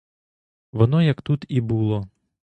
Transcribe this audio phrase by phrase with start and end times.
[0.71, 2.07] Воно як тут і було.